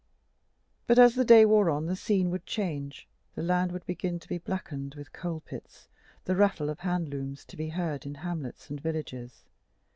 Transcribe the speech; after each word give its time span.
But 0.87 0.97
as 0.97 1.13
the 1.13 1.23
day 1.23 1.45
wore 1.45 1.69
on 1.69 1.85
the 1.85 1.95
scene 1.95 2.31
would 2.31 2.47
change: 2.47 3.07
the 3.35 3.43
land 3.43 3.71
would 3.71 3.85
begin 3.85 4.17
to 4.17 4.27
be 4.27 4.39
blackened 4.39 4.95
with 4.95 5.13
coal 5.13 5.41
pits, 5.41 5.87
the 6.25 6.35
rattle 6.35 6.71
of 6.71 6.79
handlooms 6.79 7.45
to 7.45 7.55
be 7.55 7.69
heard 7.69 8.07
in 8.07 8.15
hamlets 8.15 8.71
and 8.71 8.81
villages. 8.81 9.43